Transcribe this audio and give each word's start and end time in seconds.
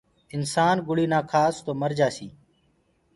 انسآن 0.35 0.75
گُݪي 0.87 1.05
نآ 1.11 1.19
کآس 1.31 1.55
تو 1.65 1.71
مرجآسي 1.81 2.27